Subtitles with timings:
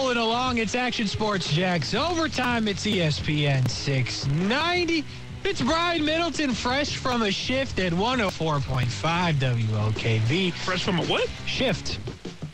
[0.00, 0.56] rolling along.
[0.56, 1.92] It's Action Sports Jacks.
[1.92, 5.04] Overtime, it's ESPN 690.
[5.44, 10.52] It's Brian Middleton, fresh from a shift at 104.5 WOKV.
[10.54, 11.28] Fresh from a what?
[11.44, 11.98] Shift.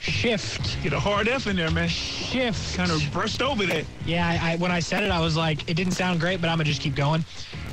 [0.00, 0.82] Shift.
[0.82, 1.88] Get a hard F in there, man.
[1.88, 2.76] Shift.
[2.76, 3.84] Kind of brushed over that.
[4.04, 6.48] Yeah, I, I, when I said it, I was like, it didn't sound great, but
[6.48, 7.24] I'm going to just keep going.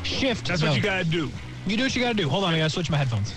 [0.03, 0.47] Shift.
[0.47, 0.67] That's No.
[0.67, 1.31] what you gotta do.
[1.65, 2.29] You do what you got to do.
[2.29, 3.33] Hold on, I got to switch my headphones.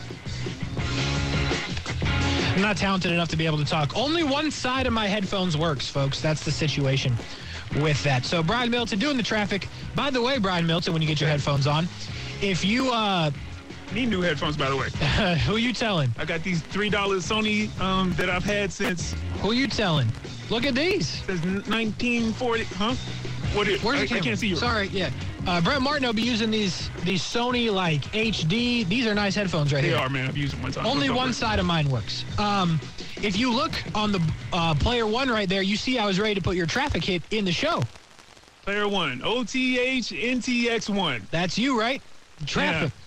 [2.57, 3.95] I'm not talented enough to be able to talk.
[3.95, 6.23] Only one side of my headphones works, folks.
[6.23, 7.15] That's the situation
[7.83, 8.25] with that.
[8.25, 9.69] So, Brian Milton doing the traffic.
[9.95, 11.87] By the way, Brian Milton, when you get your headphones on,
[12.41, 13.31] if you, uh,
[13.93, 14.89] Need new headphones, by the way.
[15.47, 16.13] who you telling?
[16.19, 20.09] I got these three dollars Sony um, that I've had since Who you telling?
[20.51, 21.07] Look at these.
[21.07, 22.65] since 1940.
[22.65, 22.95] Huh?
[23.53, 23.83] What is?
[23.85, 24.23] Where's I, the camera?
[24.23, 24.57] I can't see you.
[24.57, 25.11] Sorry, yeah.
[25.47, 28.87] Uh, Brett Martin will be using these these Sony like HD.
[28.89, 29.97] These are nice headphones right They here.
[29.99, 30.27] are, man.
[30.27, 30.85] I've used them one time.
[30.87, 31.33] Only one worry.
[31.35, 32.25] side of mine works.
[32.39, 32.81] Um,
[33.23, 34.21] if you look on the
[34.53, 37.23] uh, player one right there, you see I was ready to put your traffic hit
[37.31, 37.81] in the show.
[38.65, 41.25] Player one, O T H N T X one.
[41.31, 42.03] That's you, right?
[42.45, 42.91] Traffic.
[42.93, 43.03] Yeah.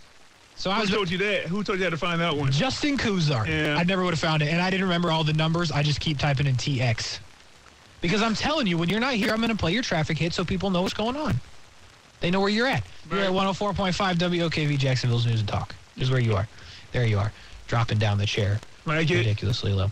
[0.56, 1.44] So I Who was told you that?
[1.48, 2.52] Who told you how to find that one?
[2.54, 3.48] Justin Kuzar.
[3.48, 3.76] Yeah.
[3.78, 5.72] I never would have found it, and I didn't remember all the numbers.
[5.74, 7.20] I just keep typing in TX.
[8.00, 10.34] Because I'm telling you, when you're not here, I'm going to play your traffic hit
[10.34, 11.36] so people know what's going on.
[12.20, 12.84] They know where you're at.
[13.10, 15.74] You're at 104.5 WOKV Jacksonville's News and Talk.
[15.98, 16.48] Is where you are.
[16.92, 17.32] There you are,
[17.68, 19.90] dropping down the chair Like ridiculously low.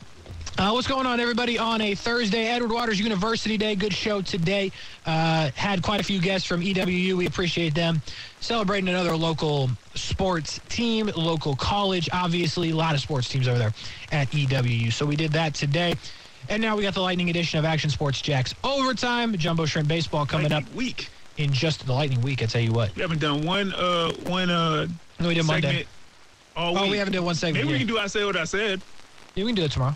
[0.57, 2.47] Uh, what's going on, everybody, on a Thursday?
[2.47, 3.75] Edward Waters University Day.
[3.75, 4.71] Good show today.
[5.05, 7.13] Uh, had quite a few guests from EWU.
[7.13, 8.01] We appreciate them.
[8.39, 12.09] Celebrating another local sports team, local college.
[12.11, 13.73] Obviously, a lot of sports teams over there
[14.11, 14.91] at EWU.
[14.91, 15.93] So we did that today.
[16.49, 19.37] And now we got the Lightning edition of Action Sports Jacks Overtime.
[19.37, 21.09] Jumbo Shrimp Baseball coming Like up week.
[21.37, 22.95] In just the Lightning week, I tell you what.
[22.95, 24.87] We haven't done one uh one uh
[25.19, 25.85] No, we did segment Monday.
[26.55, 28.43] all Oh, we haven't done one segment Maybe we can do I said what I
[28.43, 28.81] said.
[29.35, 29.95] Yeah, we can do it tomorrow.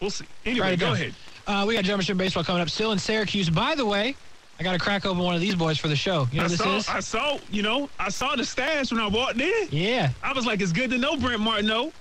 [0.00, 0.24] We'll see.
[0.46, 0.94] Anyway, go down.
[0.94, 1.14] ahead.
[1.46, 3.50] Uh, we got Shrimp Baseball coming up still in Syracuse.
[3.50, 4.14] By the way,
[4.58, 6.28] I got to crack open one of these boys for the show.
[6.30, 6.88] You know I this saw, is?
[6.88, 9.68] I saw, you know, I saw the stash when I walked in.
[9.70, 10.10] yeah.
[10.22, 11.92] I was like, it's good to know Brent Martineau.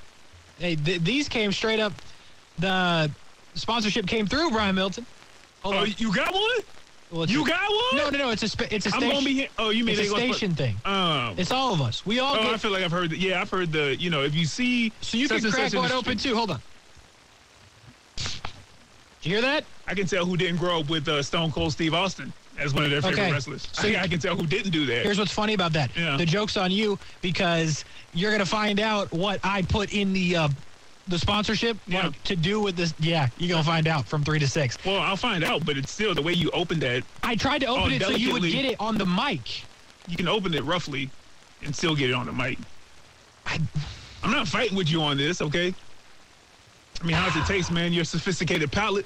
[0.59, 1.93] Hey, th- these came straight up.
[2.59, 3.09] The
[3.55, 5.05] sponsorship came through, Brian Milton.
[5.63, 5.93] Hold Oh, on.
[5.97, 6.43] you got one?
[7.11, 7.97] Well, You a- got one?
[7.97, 8.29] No, no, no.
[8.31, 9.09] It's a spa- it's a I'm station.
[9.16, 9.47] gonna be here.
[9.59, 10.77] Oh, you mean it's a put- station thing.
[10.85, 12.05] Um, It's all of us.
[12.05, 13.09] We all oh, I feel like I've heard.
[13.09, 13.95] The, yeah, I've heard the.
[13.99, 14.94] You know, if you see.
[15.01, 16.35] So you can crack one open too.
[16.35, 16.61] Hold on.
[18.16, 19.66] Did you hear that?
[19.88, 22.85] I can tell who didn't grow up with uh, Stone Cold Steve Austin as one
[22.85, 23.31] of their favorite Okay.
[23.31, 23.67] wrestlers.
[23.72, 25.03] So I, I can tell who didn't do that.
[25.03, 25.91] Here's what's funny about that.
[25.95, 26.17] Yeah.
[26.17, 27.83] The joke's on you because
[28.13, 30.49] you're gonna find out what I put in the uh,
[31.11, 32.07] the sponsorship Yeah.
[32.07, 32.94] like, to do with this.
[32.99, 34.77] Yeah, you're gonna find out from three to six.
[34.83, 37.03] Well, I'll find out, but it's still the way you open that.
[37.22, 39.63] I tried to open Oh, it so you would get it on the mic.
[40.07, 41.09] You can open it roughly,
[41.63, 42.57] and still get it on the mic.
[43.45, 43.59] I,
[44.23, 45.73] I'm not fighting with you on this, okay?
[47.01, 47.94] I mean, how's it taste, man?
[47.94, 49.06] Your sophisticated palate.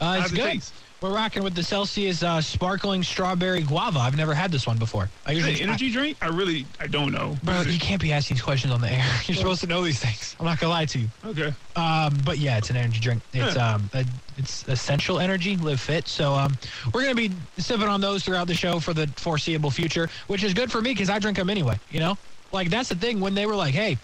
[0.00, 0.52] uh, it's How's it good.
[0.52, 0.74] taste?
[1.02, 3.98] We're rocking with the Celsius uh, sparkling strawberry guava.
[3.98, 5.10] I've never had this one before.
[5.26, 6.16] I Is it usually an energy drink?
[6.22, 7.36] I really, I don't know.
[7.42, 9.04] Bro, you can't be asking these questions on the air.
[9.26, 10.34] You're supposed to know these things.
[10.40, 11.08] I'm not gonna lie to you.
[11.26, 11.52] Okay.
[11.76, 13.22] Um, but yeah, it's an energy drink.
[13.34, 13.74] It's Yeah.
[13.74, 14.06] um, a,
[14.38, 16.08] it's essential energy, live fit.
[16.08, 16.56] So um,
[16.94, 20.54] we're gonna be sipping on those throughout the show for the foreseeable future, which is
[20.54, 21.78] good for me because I drink them anyway.
[21.90, 22.16] You know,
[22.50, 23.20] like that's the thing.
[23.20, 23.98] When they were like, "Hey,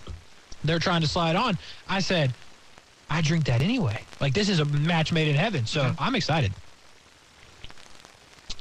[0.65, 1.57] they're trying to slide on,"
[1.89, 2.35] I said,
[3.11, 5.67] "I drink that anyway." Like this is a match made in heaven.
[5.67, 5.95] So Mhm.
[5.99, 6.53] I'm excited.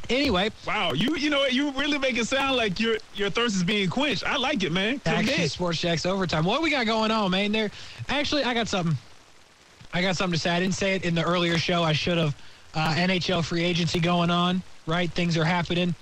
[0.10, 1.46] Anyway, Wow, you you know?
[1.46, 4.24] You really make it sound like your your thirst is being quenched.
[4.26, 5.00] I like it, man.
[5.06, 5.48] Action.
[5.50, 6.46] Sports Jacks overtime.
[6.46, 7.52] What we got going on, man?
[7.52, 7.70] There,
[8.08, 8.98] actually, I got something.
[9.94, 10.50] I got something to say.
[10.50, 11.84] I didn't say it in the earlier show.
[11.84, 12.36] I should have.
[12.76, 15.12] Uh, NHL free agency going on, right?
[15.12, 15.96] Things are happening,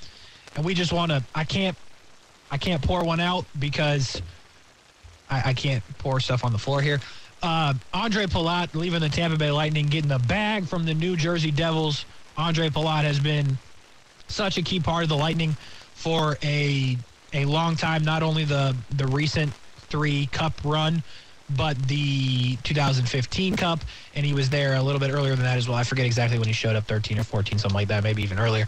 [0.56, 1.24] and we just want to.
[1.34, 1.78] I can't.
[2.52, 4.22] I can't pour one out because
[5.30, 7.00] I, I can't pour stuff on the floor here.
[7.42, 11.52] Uh, Andre Palat leaving the Tampa Bay Lightning, getting the bag from the New Jersey
[11.52, 12.06] Devils.
[12.36, 13.58] Andre Palat has been
[14.28, 15.56] such a key part of the Lightning
[15.94, 16.98] for a
[17.34, 18.04] a long time.
[18.04, 19.54] Not only the the recent
[19.90, 21.04] three cup run,
[21.56, 23.80] but the 2015 Cup,
[24.16, 25.78] and he was there a little bit earlier than that as well.
[25.78, 28.40] I forget exactly when he showed up, 13 or 14, something like that, maybe even
[28.40, 28.66] earlier.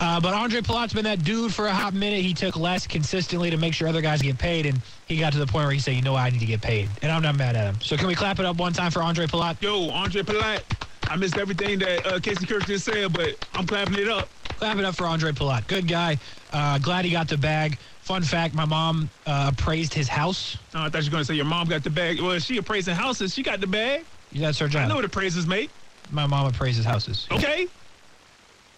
[0.00, 2.22] Uh, but Andre Palat's been that dude for a hot minute.
[2.22, 5.38] He took less consistently to make sure other guys get paid, and he got to
[5.38, 6.20] the point where he said, "You know, what?
[6.20, 7.80] I need to get paid," and I'm not mad at him.
[7.80, 9.60] So can we clap it up one time for Andre Palat?
[9.60, 10.62] Yo, Andre Palat.
[11.08, 14.28] I missed everything that uh, Casey Kirk just said, but I'm clapping it up.
[14.58, 15.66] Clap it up for Andre Palat.
[15.66, 16.18] Good guy.
[16.52, 17.78] Uh, glad he got the bag.
[18.10, 20.56] Fun fact: My mom uh, appraised his house.
[20.74, 22.20] Oh, I thought you were going to say your mom got the bag.
[22.20, 23.32] Well, she appraising houses.
[23.32, 24.04] She got the bag.
[24.32, 24.82] That's her job.
[24.82, 25.70] I know what appraisers make.
[26.10, 27.28] My mom appraises houses.
[27.30, 27.68] Okay.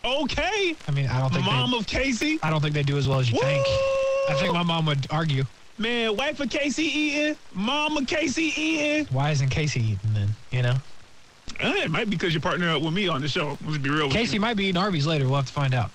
[0.04, 0.76] Okay.
[0.86, 2.40] I mean, I don't think The Mom they, of Casey.
[2.42, 3.64] I don't think they do as well as you think.
[4.28, 5.44] I think my mom would argue.
[5.78, 9.06] Man, wife of Casey Eaton, mom of Casey Eaton.
[9.14, 10.28] Why isn't Casey eating then?
[10.50, 10.74] You know,
[11.58, 13.56] Eh, it might be because you partner up with me on the show.
[13.64, 14.40] Let's be real with Casey you.
[14.42, 15.24] might be eating Arby's later.
[15.24, 15.90] We'll have to find out.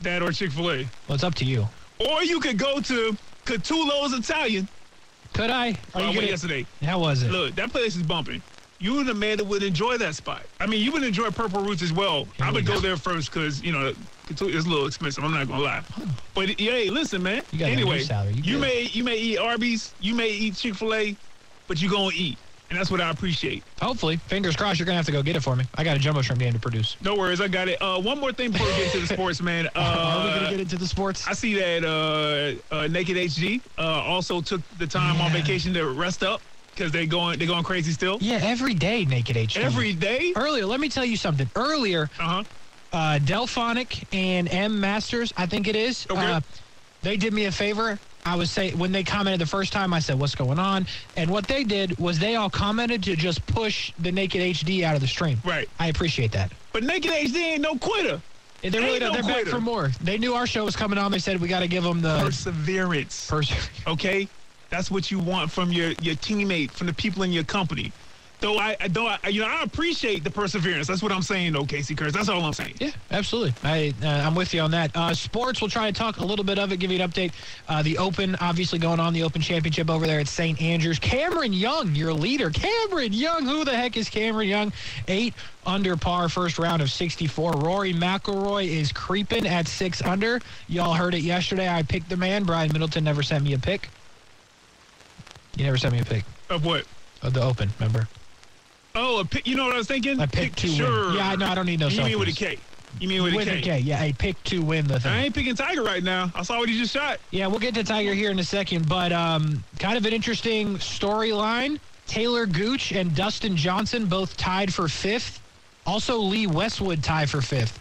[0.00, 0.78] That or Chick fil A.
[1.06, 1.68] Well, it's up to you.
[1.98, 4.68] Or you could go to Catullo's Italian.
[5.32, 5.70] Could I?
[5.70, 6.66] Are oh, I you went gonna, yesterday.
[6.82, 7.30] How was it?
[7.30, 8.42] Look, that place is bumping.
[8.78, 10.42] You and Amanda would enjoy that spot.
[10.60, 12.24] I mean, you would enjoy Purple Roots as well.
[12.36, 12.80] Here I we would go go.
[12.80, 13.94] there first because, you know,
[14.28, 15.24] it's a little expensive.
[15.24, 15.82] I'm not going to lie.
[16.34, 17.42] But, hey, listen, man.
[17.52, 18.02] You got anyway.
[18.32, 21.16] You you, may you may eat Arby's, you may eat Chick fil A,
[21.66, 22.38] but you're going to eat.
[22.70, 23.62] And that's what I appreciate.
[23.80, 24.78] Hopefully, fingers crossed.
[24.80, 25.64] You're gonna have to go get it for me.
[25.76, 26.96] I got a jumbo shrimp game to produce.
[27.02, 27.80] No worries, I got it.
[27.80, 29.68] Uh, one more thing before we get into the sports, man.
[29.76, 29.80] Uh,
[30.20, 31.26] Are we gonna get into the sports?
[31.28, 35.86] I see that uh, uh, Naked HD uh, also took the time on vacation to
[35.90, 36.40] rest up
[36.74, 38.18] because they going they going crazy still.
[38.20, 39.58] yeah, every day, Naked HD.
[39.58, 40.32] Every day.
[40.34, 41.48] Earlier, let me tell you something.
[41.54, 42.44] Earlier, Uh huh.
[42.92, 46.06] uh, Delphonic and M Masters, I think it is.
[46.10, 46.20] Okay.
[46.20, 46.40] Uh,
[47.02, 47.98] they did me a favor.
[48.26, 50.86] I was say when they commented the first time, I said, "What's going on?"
[51.16, 54.94] And what they did was they all commented to just push the Naked HD out
[54.94, 55.38] of the stream.
[55.44, 55.68] Right.
[55.78, 56.50] I appreciate that.
[56.72, 58.20] But Naked HD ain't no quitter.
[58.62, 59.12] They really Ain't don't.
[59.14, 59.90] no They're back for more.
[60.00, 61.12] They knew our show was coming on.
[61.12, 63.28] They said we got to give them the Perseverance.
[63.28, 63.58] person.
[63.86, 64.26] Okay,
[64.70, 67.92] that's what you want from your your teammate, from the people in your company.
[68.44, 70.86] Though I, though I, you know, I appreciate the perseverance.
[70.86, 72.12] That's what I'm saying, though, Casey Kurtz.
[72.12, 72.74] That's all I'm saying.
[72.78, 73.54] Yeah, absolutely.
[73.64, 74.94] I uh, I'm with you on that.
[74.94, 77.32] Uh, sports, we'll try and talk a little bit of it, give you an update.
[77.70, 80.60] Uh, the Open, obviously going on, the Open Championship over there at St.
[80.60, 80.98] Andrews.
[80.98, 82.50] Cameron Young, your leader.
[82.50, 84.74] Cameron Young, who the heck is Cameron Young?
[85.08, 85.32] Eight
[85.64, 87.52] under par, first round of 64.
[87.52, 90.38] Rory McIlroy is creeping at six under.
[90.68, 91.66] Y'all heard it yesterday.
[91.70, 92.44] I picked the man.
[92.44, 93.88] Brian Middleton never sent me a pick.
[95.56, 96.84] You never sent me a pick Of what?
[97.22, 97.70] of the Open.
[97.80, 98.06] Remember?
[98.96, 100.20] Oh, a pick, you know what I was thinking?
[100.20, 100.68] I pick two.
[100.68, 100.76] win.
[100.76, 101.12] Sure.
[101.14, 101.46] Yeah, I know.
[101.46, 101.88] I don't need no.
[101.88, 102.58] You mean with a K?
[103.00, 103.62] You mean with, With a a K?
[103.62, 103.78] K.
[103.80, 105.10] Yeah, a pick to win the thing.
[105.10, 106.30] I ain't picking Tiger right now.
[106.34, 107.18] I saw what he just shot.
[107.32, 110.76] Yeah, we'll get to Tiger here in a second, but um, kind of an interesting
[110.76, 111.80] storyline.
[112.06, 115.40] Talor Gooch and Dustin Johnson both tied for fifth.
[115.86, 117.80] Also, Lee Westwood tied for fifth.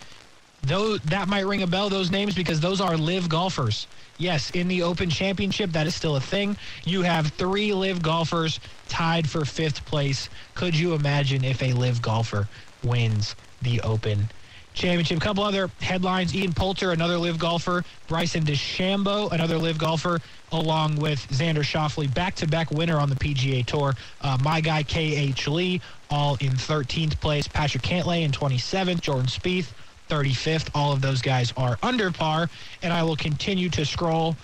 [0.66, 3.86] Though that might ring a bell, those names, because those are LIV golfers.
[4.18, 6.56] Yes, in the Open Championship, that is still a thing.
[6.86, 10.30] You have three LIV golfers tied for fifth place.
[10.56, 12.48] Could you imagine if a LIV golfer
[12.82, 14.30] wins the Open
[14.74, 15.18] Championship?
[15.18, 16.34] A couple other headlines.
[16.34, 17.84] Ian Poulter, another LIV golfer.
[18.08, 20.22] Bryson DeChambeau, another LIV golfer,
[20.54, 23.96] along with Xander Schauffele, back-to-back winner on the PGA Tour.
[24.22, 25.46] Uh, my guy, K.H.
[25.50, 27.50] Lee, all in 13th place.
[27.50, 29.02] Patrick Cantlay in 27th.
[29.02, 29.74] Jordan Spieth,
[30.14, 30.70] 35th.
[30.76, 32.50] All of those guys are under par,
[32.84, 34.36] and I will continue to scroll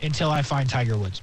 [0.00, 1.20] until I find Tiger Woods.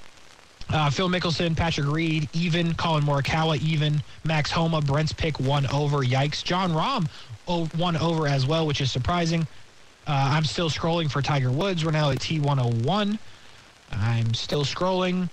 [0.70, 2.74] Uh, Phil Mickelson, Patrick Reed, even.
[2.76, 4.02] Collin Morikawa, even.
[4.24, 6.00] Max Homa, Brent's pick, one over.
[6.00, 6.44] Yikes.
[6.44, 7.08] Jon Rahm,
[7.78, 9.48] one over as well, which is surprising.
[10.08, 11.84] Uh, I'm still scrolling for Tiger Woods.
[11.84, 13.18] We're now at T101.
[13.92, 15.30] I'm still scrolling.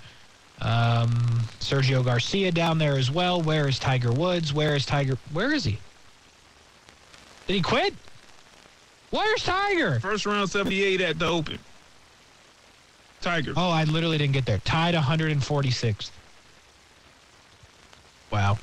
[0.60, 3.42] Um, Sergio Garcia down there as well.
[3.42, 4.52] Where is Tiger Woods?
[4.52, 5.18] Where is Tiger?
[5.32, 5.78] Where is he?
[7.46, 7.94] Did he quit?
[9.12, 10.00] Where's Tiger?
[10.00, 11.58] First round 78 at the Open.
[13.20, 13.52] Tiger.
[13.56, 14.58] Oh, I literally didn't get there.
[14.58, 16.10] Tied 146th.
[18.30, 18.58] Wow.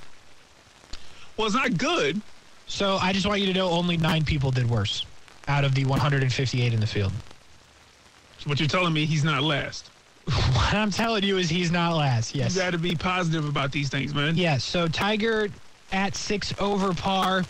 [1.38, 2.20] Well, it's not good.
[2.66, 5.06] So I just want you to know only nine people did worse
[5.48, 7.14] out of the 158 in the field.
[8.40, 9.90] So what you're telling me, he's not last.
[10.30, 12.36] What I'm telling you is he's not last.
[12.36, 12.56] Yes.
[12.56, 14.36] You got to be positive about these things, man.
[14.36, 14.64] Yes.
[14.64, 15.50] So Tiger
[15.92, 17.44] at six over par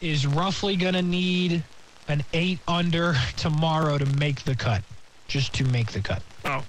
[0.00, 1.62] is roughly going to need
[2.08, 4.82] an eight under tomorrow to make the cut,
[5.28, 6.22] just to make the cut.
[6.44, 6.62] Oh,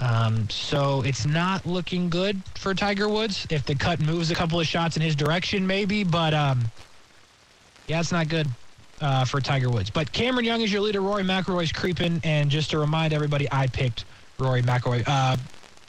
[0.00, 3.46] Um, so it's not looking good for Tiger Woods.
[3.50, 6.64] If the cut moves a couple of shots in his direction, maybe, but um,
[7.88, 8.46] yeah, it's not good
[9.00, 9.90] uh, for Tiger Woods.
[9.90, 11.00] But Cameron Young is your leader.
[11.00, 14.04] Rory McIlroy's creeping, and just to remind everybody, I picked
[14.38, 15.02] Rory McIlroy.
[15.06, 15.36] Uh,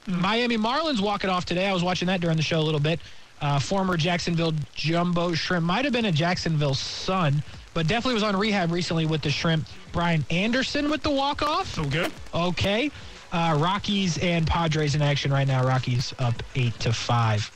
[0.08, 1.68] Miami Marlins walking off today.
[1.68, 3.02] I was watching that during the show a little bit.
[3.42, 8.36] Uh, former Jacksonville Jumbo Shrimp might have been a Jacksonville son, but definitely was on
[8.36, 9.68] rehab recently with the Shrimp.
[9.92, 11.78] Brian Anderson with the walk off.
[11.78, 12.10] okay.
[12.34, 12.92] Okay.
[13.32, 15.64] Uh, Rockies and Padres in action right now.
[15.66, 17.52] Rockies up eight to five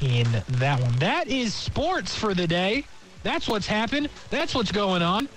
[0.00, 0.94] in that one.
[0.96, 2.84] That is sports for the day.
[3.22, 4.08] That's what's happened.
[4.30, 5.28] That's what's going on.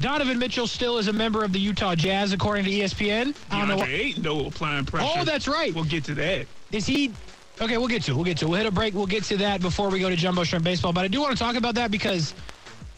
[0.00, 3.34] Donovan Mitchell still is a member of the Utah Jazz, according to ESPN.
[3.50, 5.08] I don't know DeAndre ain't no applying pressure.
[5.18, 5.74] oh, that's right.
[5.74, 6.46] We'll get to that.
[6.72, 7.12] Is he?
[7.60, 8.14] Okay, we'll get to.
[8.14, 8.48] We'll get to.
[8.48, 8.94] We'll hit a break.
[8.94, 10.92] We'll get to that before we go to Jumbo Shrimp Baseball.
[10.92, 12.34] But I do want to talk about that because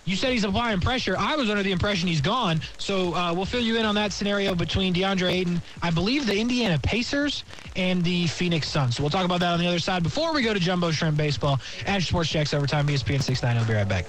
[0.06, 1.14] you said he's applying pressure.
[1.18, 2.60] I was under the impression he's gone.
[2.78, 6.38] So uh, we'll fill you in on that scenario between DeAndre Ayton, I believe the
[6.38, 7.44] Indiana Pacers,
[7.74, 8.96] and the Phoenix Suns.
[8.96, 11.18] So we'll talk about that on the other side before we go to Jumbo Shrimp
[11.18, 11.60] Baseball.
[11.86, 13.56] Action Sports Jacks Overtime, ESPN 69.
[13.56, 14.06] I'll be right back.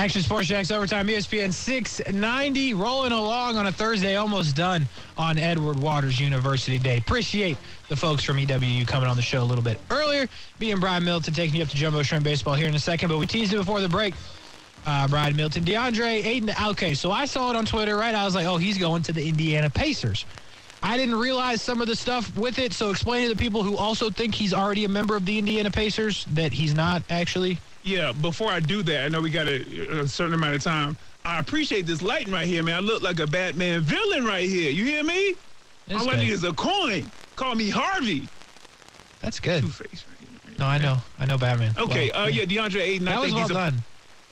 [0.00, 4.88] Action Sports Jacks Overtime, ESPN 690, rolling along on a Thursday, almost done
[5.18, 6.96] on Edward Waters University Day.
[6.96, 7.58] Appreciate
[7.90, 10.26] the folks from EWU coming on the show a little bit earlier.
[10.58, 13.10] Me and Brian Milton taking you up to Jumbo Shrimp Baseball here in a second,
[13.10, 14.14] but we teased it before the break.
[14.86, 16.50] Uh, Brian Milton, DeAndre Ayton.
[16.68, 18.14] Okay, so I saw it on Twitter, right?
[18.14, 20.24] I was like, oh, he's going to the Indiana Pacers.
[20.82, 23.76] I didn't realize some of the stuff with it, so explain to the people who
[23.76, 27.58] also think he's already a member of the Indiana Pacers that he's not actually.
[27.90, 30.96] Yeah, before I do that, I know we got a, a certain amount of time.
[31.24, 32.76] I appreciate this lighting right here, man.
[32.76, 34.70] I look like a Batman villain right here.
[34.70, 35.34] You hear me?
[35.88, 36.20] That's All I good.
[36.20, 37.10] need is a coin.
[37.34, 38.28] Call me Harvey.
[39.20, 39.62] That's good.
[39.62, 40.04] Two Face.
[40.56, 40.98] No, I know.
[41.18, 41.74] I know Batman.
[41.76, 43.06] Okay, Well, uh, yeah, DeAndre Ayton.
[43.06, 43.84] That I was think well he's a- done.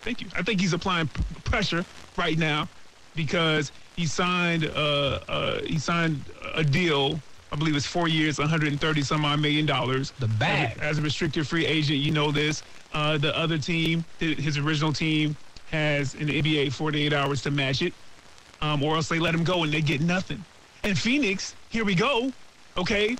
[0.02, 0.28] Thank you.
[0.36, 1.84] I think he's applying p- pressure
[2.16, 2.68] right now
[3.16, 6.22] because he signed uh, uh, he signed
[6.54, 7.20] a deal.
[7.50, 10.12] I believe it's four years, 130 some odd million dollars.
[10.18, 10.78] The bag.
[10.80, 12.62] As a, restricted free agent, you know this.
[12.92, 15.36] Uh, the other team, his original team,
[15.70, 17.92] has in the NBA 48 hours to match it,
[18.60, 20.42] um, or else they let him go and they get nothing.
[20.84, 22.32] And Phoenix, here we go.
[22.76, 23.16] Okay,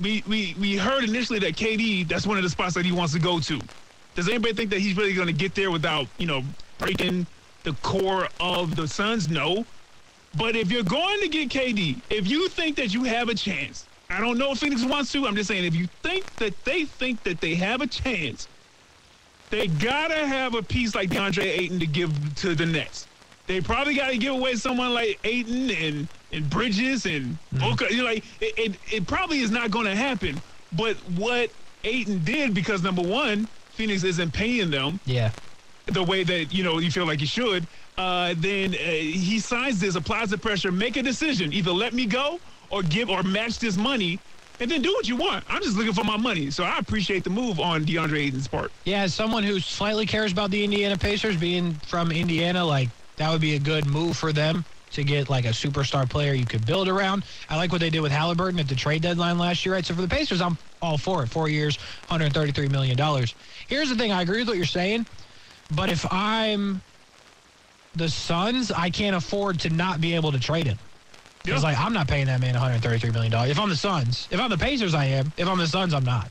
[0.00, 3.12] we we we heard initially that KD that's one of the spots that he wants
[3.14, 3.60] to go to.
[4.14, 6.42] Does anybody think that he's really going to get there without you know
[6.78, 7.26] breaking
[7.64, 9.28] the core of the Suns?
[9.28, 9.64] No.
[10.36, 13.86] But if you're going to get KD, if you think that you have a chance,
[14.08, 15.26] I don't know if Phoenix wants to.
[15.26, 18.48] I'm just saying, if you think that they think that they have a chance,
[19.50, 23.06] they gotta have a piece like DeAndre Ayton to give to the Nets.
[23.46, 27.58] They probably got to give away someone like Ayton and and Bridges and mm-hmm.
[27.58, 27.86] Booker.
[27.90, 30.40] You know, like it, it, it probably is not going to happen.
[30.72, 31.50] But what
[31.84, 35.32] Ayton did, because number one, Phoenix isn't paying them Yeah.
[35.86, 37.66] the way that you know you feel like you should,
[37.98, 42.06] uh, then uh, he signs this, applies the pressure, make a decision, either let me
[42.06, 44.20] go or give or match this money,
[44.60, 45.44] and then do what you want.
[45.48, 48.72] I'm just looking for my money, so I appreciate the move on DeAndre Ayton's part.
[48.84, 53.30] Yeah, as someone who slightly cares about the Indiana Pacers being from Indiana, like that
[53.30, 56.64] would be a good move for them to get like a superstar player you could
[56.64, 57.24] build around.
[57.48, 59.84] I like what they did with Haliburton at the trade deadline last year, right?
[59.84, 61.28] So for the Pacers, I'm all for it.
[61.28, 61.78] Four years,
[62.10, 62.98] $133 million.
[63.68, 65.06] Here's the thing I agree with what you're saying,
[65.70, 66.82] but if I'm
[67.94, 70.78] the Suns, I can't afford to not be able to trade him.
[71.44, 71.70] Because Yeah.
[71.70, 73.50] like I'm not paying that man 133 million dollars.
[73.50, 75.32] If I'm the Suns, if I'm the Pacers, I am.
[75.36, 76.30] If I'm the Suns, I'm not.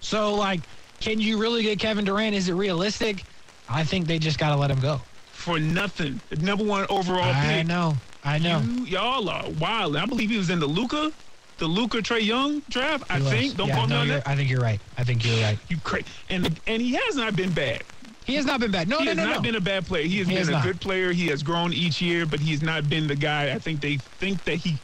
[0.00, 0.68] So like,
[1.00, 2.34] can you really get Kevin Durant?
[2.34, 3.24] Is it realistic?
[3.68, 5.02] I think they just got to let him go.
[5.30, 7.66] For nothing, number one overall I pick.
[7.66, 8.00] know.
[8.24, 8.60] I know.
[8.60, 9.96] You, y'all are wild.
[9.96, 11.12] I believe he was in the Luka,
[11.58, 13.04] the Luka Trae Young draft.
[13.08, 13.28] I was.
[13.30, 13.56] think.
[13.56, 14.26] Don't yeah, quote me on that.
[14.26, 14.80] I think you're right.
[14.96, 15.58] I think you're right.
[15.68, 16.06] You crazy.
[16.28, 17.84] And and he has not been bad.
[18.28, 18.88] He has not been bad.
[18.88, 19.40] No, He no, has no, not no.
[19.42, 20.04] been a bad player.
[20.04, 20.62] He has He been has a not.
[20.62, 21.12] good player.
[21.12, 23.52] He has grown each year, but he's not been the guy.
[23.54, 24.82] I think they think that he,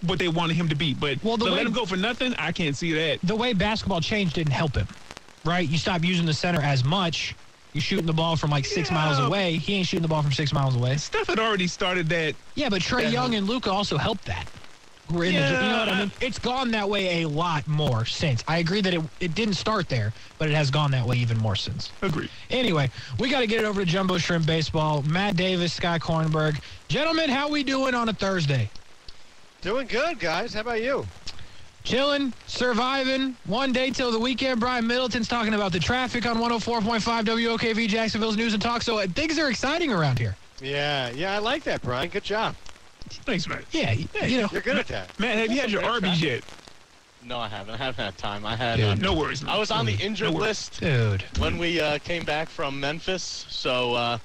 [0.00, 0.94] what they wanted him to be.
[0.94, 3.20] But Well, the to way- let him go for nothing, I can't see that.
[3.22, 4.88] the way basketball changed didn't help him,
[5.44, 5.68] right?
[5.68, 7.36] You stop using the center as much.
[7.74, 9.58] You're shooting the ball from like six miles away.
[9.58, 10.96] He ain't shooting the ball from six miles away.
[10.96, 12.36] Steph had already started that.
[12.54, 14.48] Yeah, but Trae Young and Luka also helped that.
[15.08, 15.98] Who are in the, you know what I Yeah.
[16.00, 16.12] mean?
[16.20, 18.42] It's gone that way a lot more since.
[18.48, 21.38] I agree that it, it didn't start there, but it has gone that way even
[21.38, 21.90] more since.
[22.02, 22.30] Agreed.
[22.50, 25.02] Anyway, we got to get it over to Jumbo Shrimp Baseball.
[25.02, 26.60] Matt Davis, Scott Kornberg.
[26.88, 28.68] Gentlemen, how we doing on a Thursday?
[29.62, 30.54] Doing good, guys.
[30.54, 31.06] How about you?
[31.84, 34.58] Chilling, surviving, one day till the weekend.
[34.58, 38.82] Brian Middleton's talking about the traffic on 104.5 WOKV Jacksonville's News and Talk.
[38.82, 40.36] So uh, things are exciting around here.
[40.60, 42.08] Yeah, yeah, I like that, Brian.
[42.08, 42.56] Good job.
[43.08, 43.62] Thanks, man.
[43.72, 44.48] Yeah, you know.
[44.52, 45.18] You're good at that.
[45.18, 46.42] Man, have you had your Arby's yet?
[47.24, 47.74] No, I haven't.
[47.74, 48.46] I haven't had time.
[48.46, 48.76] I had.
[48.76, 49.44] Dude, Uh, No worries.
[49.44, 51.22] I was on the injured no list Dude.
[51.38, 54.18] when we uh, came back from Memphis, so uh,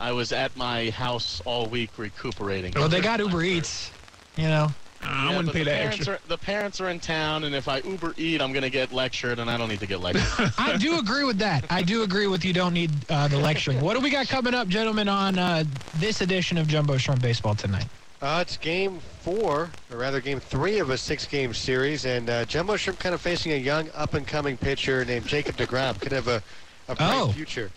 [0.00, 2.72] I was at my house all week recuperating.
[2.74, 3.90] Well, they got Uber Eats,
[4.36, 4.72] you know.
[5.02, 6.14] Uh, I Yeah, wouldn't but pay the that parents extra.
[6.14, 9.38] Are, the parents are in town, and if I Uber eat, I'm gonna get lectured,
[9.38, 10.52] and I don't need to get lectured.
[10.58, 11.66] I do agree with that.
[11.70, 13.80] I do agree with you don't need uh, the lecturing.
[13.80, 17.54] What do we got coming up, gentlemen, on uh, this edition of Jumbo Shrimp Baseball
[17.54, 17.88] tonight?
[18.22, 22.76] Uh, it's game four, or rather game three of a six-game series, and uh, Jumbo
[22.76, 26.00] Shrimp kind of facing a young, up-and-coming pitcher named Jacob DeGrom.
[26.00, 26.42] Could have a,
[26.88, 27.32] a bright Oh.
[27.32, 27.70] future.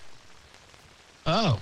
[1.26, 1.60] Oh,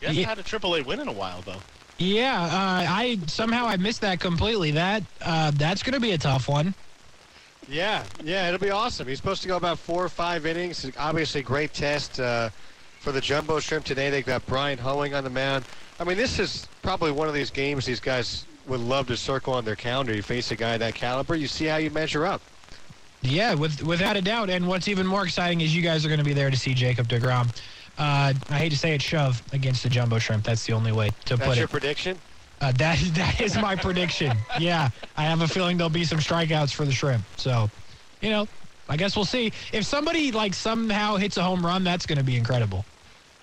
[0.00, 0.28] He hasn't Yeah.
[0.28, 1.62] had a AAA win in a while, though.
[1.98, 2.42] Yeah.
[2.42, 4.72] Uh, I somehow I missed that completely.
[4.72, 6.74] That uh, that's going to be a tough one.
[7.68, 9.08] Yeah, yeah, it'll be awesome.
[9.08, 10.88] He's supposed to go about four or five innings.
[10.98, 12.50] Obviously, great test uh,
[13.00, 14.08] for the Jumbo Shrimp today.
[14.08, 15.64] They've got Bryan Hoeing on the mound.
[15.98, 19.54] I mean, this is probably one of these games these guys would love to circle
[19.54, 20.14] on their calendar.
[20.14, 22.40] You face a guy of that caliber, you see how you measure up.
[23.22, 24.50] Yeah, with without a doubt.
[24.50, 26.74] And what's even more exciting is you guys are going to be there to see
[26.74, 27.48] Jacob Degrom.
[27.98, 30.44] Uh, I hate to say it, shove against the Jumbo Shrimp.
[30.44, 31.46] That's the only way to That's put it.
[31.46, 32.20] That's your prediction?
[32.60, 34.36] Uh, that that is my prediction.
[34.58, 37.24] Yeah, I have a feeling there'll be some strikeouts for the Shrimp.
[37.36, 37.70] So,
[38.20, 38.48] you know,
[38.88, 39.52] I guess we'll see.
[39.72, 42.84] If somebody like somehow hits a home run, that's going to be incredible.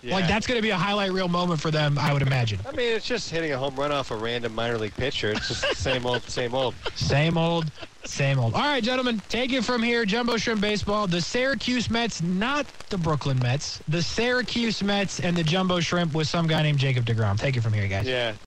[0.04, 0.16] Yeah.
[0.16, 2.60] Like that's going to be a highlight reel moment for them, I would imagine.
[2.68, 5.32] I mean, it's just hitting a home run off a random minor league pitcher.
[5.32, 6.76] It's just the same old, same old.
[6.96, 7.72] Same old,
[8.04, 8.54] same old.
[8.54, 10.04] All right, gentlemen, take it from here.
[10.04, 11.08] Jumbo Shrimp Baseball.
[11.08, 13.80] The Syracuse Mets, not the Brooklyn Mets.
[13.88, 17.40] The Syracuse Mets and the Jumbo Shrimp with some guy named Jacob DeGrom.
[17.40, 18.06] Take it from here, guys.
[18.06, 18.34] Yeah,